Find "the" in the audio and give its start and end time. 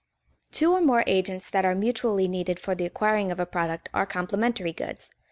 2.73-2.87